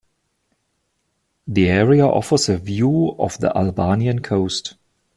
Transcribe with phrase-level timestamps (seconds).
[1.45, 4.73] The area offers a view of the Albanian coast.